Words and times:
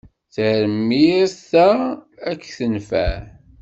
Tarmit-a 0.33 1.61
ad 2.29 2.37
k-tenfeɛ. 2.43 3.15